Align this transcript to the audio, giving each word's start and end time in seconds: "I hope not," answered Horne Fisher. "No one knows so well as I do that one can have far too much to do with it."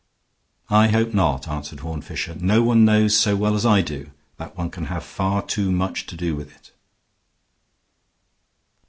"I 0.71 0.87
hope 0.87 1.13
not," 1.13 1.47
answered 1.47 1.81
Horne 1.81 2.01
Fisher. 2.01 2.33
"No 2.33 2.63
one 2.63 2.85
knows 2.85 3.15
so 3.15 3.35
well 3.35 3.53
as 3.53 3.67
I 3.67 3.81
do 3.83 4.09
that 4.37 4.57
one 4.57 4.71
can 4.71 4.85
have 4.85 5.03
far 5.03 5.43
too 5.45 5.71
much 5.71 6.07
to 6.07 6.15
do 6.17 6.35
with 6.35 6.55
it." 6.55 6.71